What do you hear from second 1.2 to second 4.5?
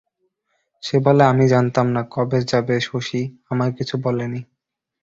আমি জানতাম না, কবে যাবে শশী, আমায় কিছু বলেনি।